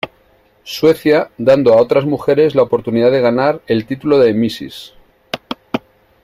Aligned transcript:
Suecia, 0.63 1.29
dando 1.37 1.71
a 1.73 1.79
otras 1.79 2.05
mujeres 2.05 2.55
la 2.55 2.63
oportunidad 2.63 3.11
de 3.11 3.21
ganar 3.21 3.61
el 3.67 3.85
título 3.85 4.17
de 4.17 4.31
Mrs. 4.33 4.93